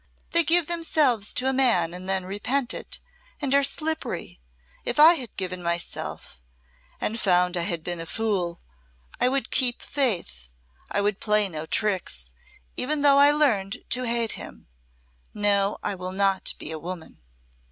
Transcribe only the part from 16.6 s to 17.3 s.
a woman."